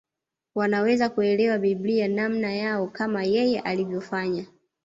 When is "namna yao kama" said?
2.07-3.23